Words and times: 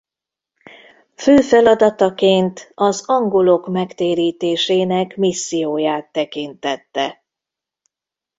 Fő 1.15 1.41
feladataként 1.41 2.71
az 2.75 3.03
angolok 3.05 3.67
megtérítésének 3.67 5.15
misszióját 5.17 6.11
tekintette. 6.11 7.23